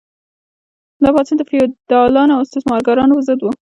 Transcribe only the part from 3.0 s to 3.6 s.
پر ضد و.